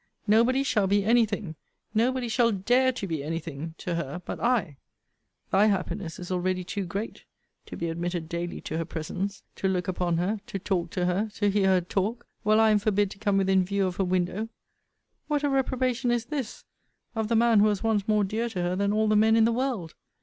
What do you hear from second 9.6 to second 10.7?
look upon her, to